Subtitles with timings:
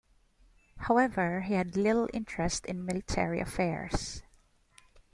[0.77, 4.23] However, he had little interest in military affairs.